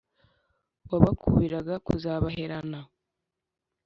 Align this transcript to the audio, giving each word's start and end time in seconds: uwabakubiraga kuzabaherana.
uwabakubiraga 0.85 1.75
kuzabaherana. 1.85 2.79